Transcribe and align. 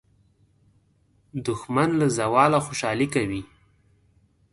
دښمن 1.45 1.89
له 1.99 2.07
زواله 2.17 2.59
خوشالي 2.65 3.07
کوي 3.15 3.41